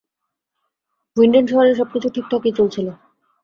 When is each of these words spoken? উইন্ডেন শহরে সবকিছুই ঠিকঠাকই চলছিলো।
উইন্ডেন 1.17 1.45
শহরে 1.47 1.71
সবকিছুই 1.75 2.13
ঠিকঠাকই 2.15 2.51
চলছিলো। 2.51 2.91